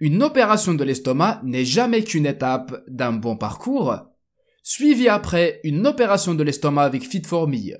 [0.00, 3.96] Une opération de l'estomac n'est jamais qu'une étape d'un bon parcours,
[4.62, 7.76] suivi après une opération de l'estomac avec Fit4Me.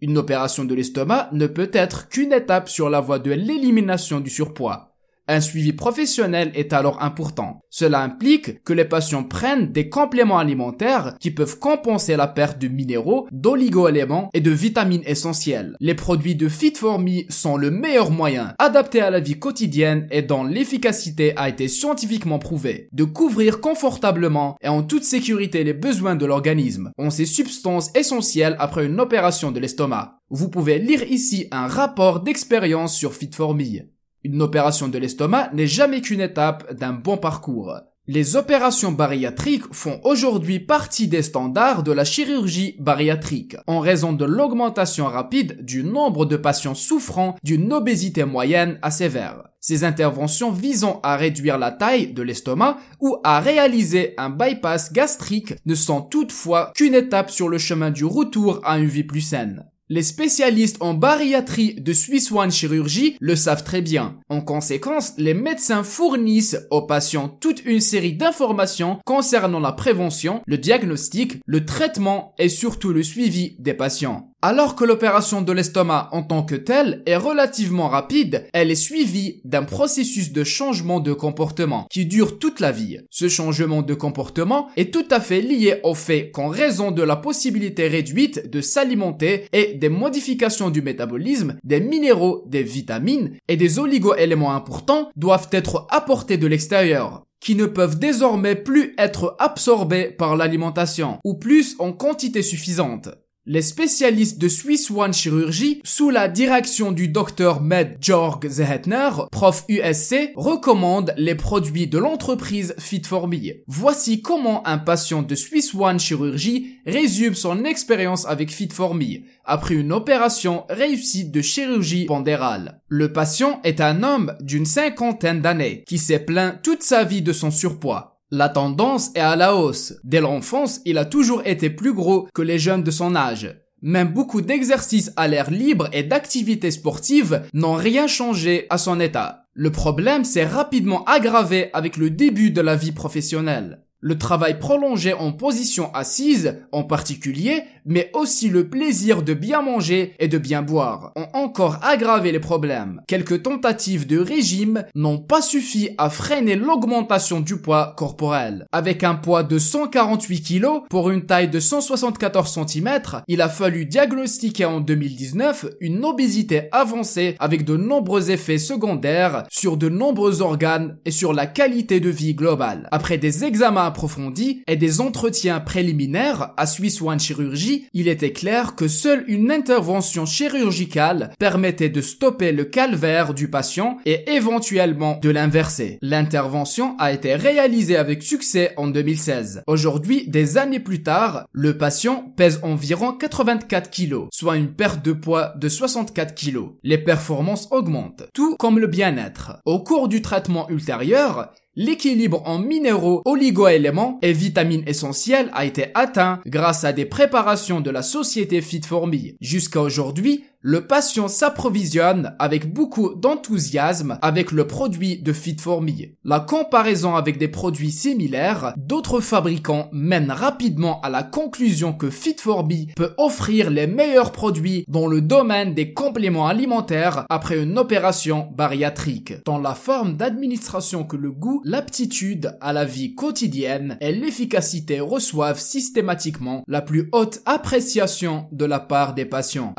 [0.00, 4.30] Une opération de l'estomac ne peut être qu'une étape sur la voie de l'élimination du
[4.30, 4.89] surpoids.
[5.32, 7.60] Un suivi professionnel est alors important.
[7.70, 12.66] Cela implique que les patients prennent des compléments alimentaires qui peuvent compenser la perte de
[12.66, 15.76] minéraux, d'oligo-éléments et de vitamines essentielles.
[15.78, 20.42] Les produits de Fit4Me sont le meilleur moyen, adapté à la vie quotidienne et dont
[20.42, 26.26] l'efficacité a été scientifiquement prouvée, de couvrir confortablement et en toute sécurité les besoins de
[26.26, 30.18] l'organisme ont ces substances essentielles après une opération de l'estomac.
[30.28, 33.84] Vous pouvez lire ici un rapport d'expérience sur Fit4Me.
[34.22, 37.74] Une opération de l'estomac n'est jamais qu'une étape d'un bon parcours.
[38.06, 44.24] Les opérations bariatriques font aujourd'hui partie des standards de la chirurgie bariatrique en raison de
[44.24, 49.44] l'augmentation rapide du nombre de patients souffrant d'une obésité moyenne à sévère.
[49.60, 55.54] Ces interventions visant à réduire la taille de l'estomac ou à réaliser un bypass gastrique
[55.64, 59.69] ne sont toutefois qu'une étape sur le chemin du retour à une vie plus saine.
[59.92, 64.20] Les spécialistes en bariatrie de Swiss One Chirurgie le savent très bien.
[64.28, 70.58] En conséquence, les médecins fournissent aux patients toute une série d'informations concernant la prévention, le
[70.58, 74.29] diagnostic, le traitement et surtout le suivi des patients.
[74.42, 79.42] Alors que l'opération de l'estomac en tant que telle est relativement rapide, elle est suivie
[79.44, 83.00] d'un processus de changement de comportement qui dure toute la vie.
[83.10, 87.16] Ce changement de comportement est tout à fait lié au fait qu'en raison de la
[87.16, 93.78] possibilité réduite de s'alimenter et des modifications du métabolisme, des minéraux, des vitamines et des
[93.78, 100.36] oligo-éléments importants doivent être apportés de l'extérieur qui ne peuvent désormais plus être absorbés par
[100.36, 103.08] l'alimentation, ou plus en quantité suffisante.
[103.46, 109.64] Les spécialistes de Swiss One Chirurgie, sous la direction du docteur Med Jorg Zehetner, prof
[109.66, 113.62] USC, recommandent les produits de l'entreprise Fit4Me.
[113.66, 119.92] Voici comment un patient de Swiss One Chirurgie résume son expérience avec Fit4Me après une
[119.92, 122.82] opération réussie de chirurgie pondérale.
[122.88, 127.32] Le patient est un homme d'une cinquantaine d'années qui s'est plaint toute sa vie de
[127.32, 128.09] son surpoids.
[128.32, 129.94] La tendance est à la hausse.
[130.04, 133.56] Dès l'enfance, il a toujours été plus gros que les jeunes de son âge.
[133.82, 139.46] Même beaucoup d'exercices à l'air libre et d'activités sportives n'ont rien changé à son état.
[139.54, 143.82] Le problème s'est rapidement aggravé avec le début de la vie professionnelle.
[143.98, 150.14] Le travail prolongé en position assise, en particulier, mais aussi le plaisir de bien manger
[150.18, 153.00] et de bien boire, ont encore aggravé les problèmes.
[153.06, 158.66] Quelques tentatives de régime n'ont pas suffi à freiner l'augmentation du poids corporel.
[158.72, 163.86] Avec un poids de 148 kg pour une taille de 174 cm, il a fallu
[163.86, 170.98] diagnostiquer en 2019 une obésité avancée avec de nombreux effets secondaires sur de nombreux organes
[171.04, 172.88] et sur la qualité de vie globale.
[172.90, 178.74] Après des examens approfondis et des entretiens préliminaires à Swiss One Chirurgie, il était clair
[178.74, 185.30] que seule une intervention chirurgicale permettait de stopper le calvaire du patient et éventuellement de
[185.30, 185.98] l'inverser.
[186.02, 189.62] L'intervention a été réalisée avec succès en 2016.
[189.66, 195.12] Aujourd'hui, des années plus tard, le patient pèse environ 84 kg, soit une perte de
[195.12, 196.70] poids de 64 kg.
[196.82, 199.58] Les performances augmentent, tout comme le bien-être.
[199.64, 206.40] Au cours du traitement ultérieur, L'équilibre en minéraux, oligo-éléments et vitamines essentielles a été atteint
[206.44, 209.36] grâce à des préparations de la société Fit4Me.
[209.40, 216.12] Jusqu'à aujourd'hui, le patient s'approvisionne avec beaucoup d'enthousiasme avec le produit de Fit4Me.
[216.22, 222.92] La comparaison avec des produits similaires d'autres fabricants mène rapidement à la conclusion que Fit4Me
[222.94, 229.42] peut offrir les meilleurs produits dans le domaine des compléments alimentaires après une opération bariatrique,
[229.46, 235.58] dans la forme d'administration que le goût, l'aptitude à la vie quotidienne et l'efficacité reçoivent
[235.58, 239.72] systématiquement la plus haute appréciation de la part des patients.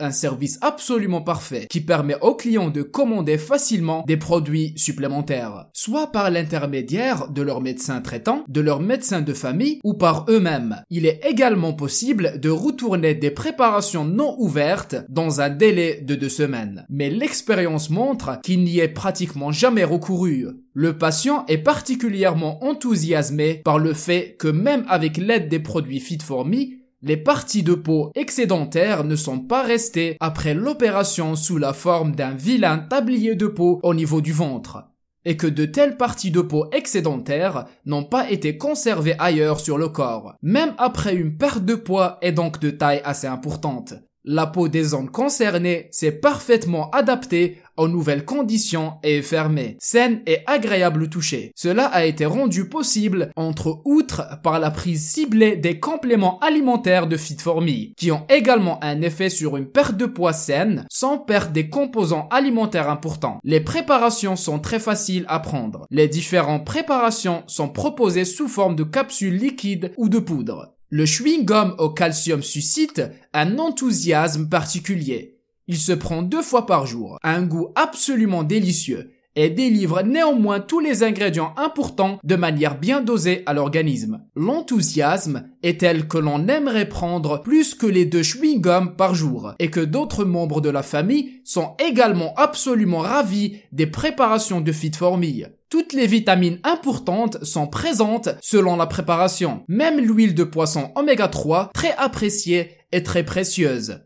[0.00, 6.12] Un service absolument parfait qui permet aux clients de commander facilement des produits supplémentaires, soit
[6.12, 10.82] par l'intermédiaire de leur médecin traitant, de leur médecin de famille ou par eux-mêmes.
[10.90, 16.28] Il est également possible de retourner des préparations non ouvertes dans un délai de deux
[16.28, 16.86] semaines.
[16.88, 20.48] Mais l'expérience montre qu'il n'y est pratiquement jamais recouru.
[20.74, 26.81] Le patient est particulièrement enthousiasmé par le fait que même avec l'aide des produits Fit4Me,
[27.02, 32.30] les parties de peau excédentaires ne sont pas restées après l'opération sous la forme d'un
[32.30, 34.84] vilain tablier de peau au niveau du ventre,
[35.24, 39.88] et que de telles parties de peau excédentaires n'ont pas été conservées ailleurs sur le
[39.88, 43.94] corps, même après une perte de poids et donc de taille assez importante.
[44.24, 50.20] La peau des zones concernées s'est parfaitement adaptée aux nouvelles conditions et est fermée, saine
[50.26, 51.52] et agréable au toucher.
[51.56, 57.16] Cela a été rendu possible entre outre par la prise ciblée des compléments alimentaires de
[57.16, 61.68] Fit4Me, qui ont également un effet sur une perte de poids saine sans perdre des
[61.68, 63.40] composants alimentaires importants.
[63.42, 65.86] Les préparations sont très faciles à prendre.
[65.90, 70.74] Les différentes préparations sont proposées sous forme de capsules liquides ou de poudre.
[70.94, 73.00] Le chewing-gum au calcium suscite
[73.32, 75.38] un enthousiasme particulier.
[75.66, 80.60] Il se prend deux fois par jour, a un goût absolument délicieux et délivre néanmoins
[80.60, 84.20] tous les ingrédients importants de manière bien dosée à l'organisme.
[84.36, 89.70] L'enthousiasme est tel que l'on aimerait prendre plus que les deux chewing-gums par jour et
[89.70, 95.18] que d'autres membres de la famille sont également absolument ravis des préparations de Fit for.
[95.72, 99.64] Toutes les vitamines importantes sont présentes selon la préparation.
[99.68, 104.02] Même l'huile de poisson oméga 3, très appréciée, est très précieuse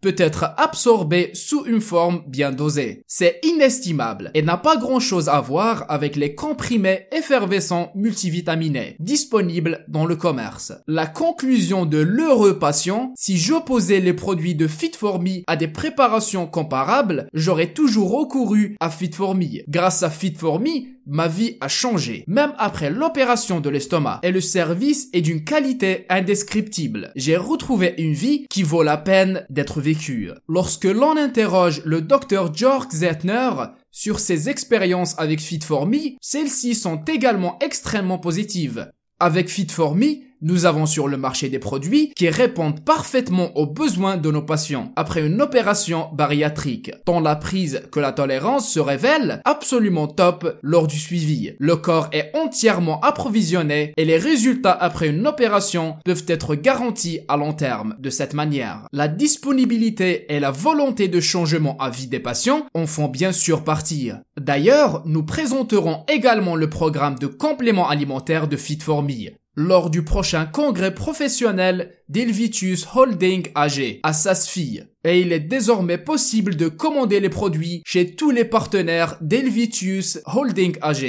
[0.00, 3.02] peut être absorbé sous une forme bien dosée.
[3.06, 9.84] C'est inestimable et n'a pas grand chose à voir avec les comprimés effervescents multivitaminés disponibles
[9.88, 10.72] dans le commerce.
[10.86, 14.92] La conclusion de l'heureux patient, si j'opposais les produits de Fit
[15.46, 19.10] à des préparations comparables, j'aurais toujours recouru à Fit.
[19.68, 20.34] Grâce à Fit
[21.06, 26.06] ma vie a changé, même après l'opération de l'estomac, et le service est d'une qualité
[26.08, 27.12] indescriptible.
[27.16, 30.30] J'ai retrouvé une vie qui vaut la peine d'être vécue.
[30.48, 33.50] Lorsque l'on interroge le docteur Georg Zettner
[33.90, 38.90] sur ses expériences avec Fit for Me, celles-ci sont également extrêmement positives.
[39.18, 43.66] Avec Fit for Me, nous avons sur le marché des produits qui répondent parfaitement aux
[43.66, 48.80] besoins de nos patients après une opération bariatrique, tant la prise que la tolérance se
[48.80, 51.52] révèlent absolument top lors du suivi.
[51.58, 57.36] Le corps est entièrement approvisionné et les résultats après une opération peuvent être garantis à
[57.36, 58.86] long terme de cette manière.
[58.92, 63.64] La disponibilité et la volonté de changement à vie des patients en font bien sûr
[63.64, 64.10] partie.
[64.38, 68.78] D'ailleurs, nous présenterons également le programme de complément alimentaire de Fit
[69.60, 74.80] lors du prochain congrès professionnel d'Ilvitus Holding AG à Sasfi.
[75.04, 80.76] Et il est désormais possible de commander les produits chez tous les partenaires d'Ilvitus Holding
[80.80, 81.04] AG.